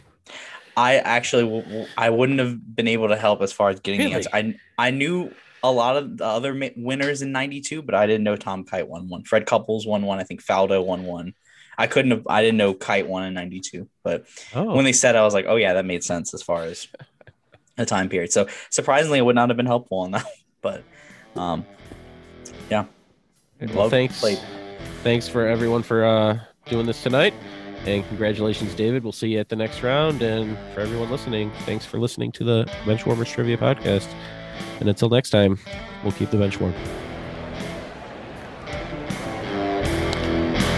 [0.78, 4.00] I actually, w- w- I wouldn't have been able to help as far as getting
[4.00, 4.12] really?
[4.12, 4.30] the answer.
[4.34, 5.34] I I knew
[5.64, 9.10] a lot of the other winners in '92, but I didn't know Tom Kite won
[9.10, 9.24] one.
[9.24, 10.20] Fred Couples won one.
[10.20, 11.34] I think Faldo won one.
[11.78, 12.28] I couldn't have.
[12.28, 14.76] I didn't know Kite won in '92, but oh.
[14.76, 16.88] when they said, I was like, oh yeah, that made sense as far as
[17.78, 18.32] a time period.
[18.32, 20.26] So surprisingly, it would not have been helpful on that.
[20.62, 20.84] But
[21.36, 21.64] um,
[22.72, 22.86] yeah.
[23.76, 24.20] Well, thanks.
[24.20, 24.40] Played.
[25.04, 27.36] Thanks for everyone for uh, doing this tonight.
[27.86, 29.04] And congratulations, David.
[29.04, 30.24] We'll see you at the next round.
[30.24, 34.08] And for everyone listening, thanks for listening to the Benchwarmers Trivia Podcast.
[34.80, 35.60] And until next time,
[36.02, 36.74] we'll keep the bench warm.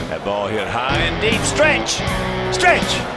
[0.09, 1.39] That ball hit high and deep.
[1.41, 2.01] Stretch!
[2.53, 3.16] Stretch!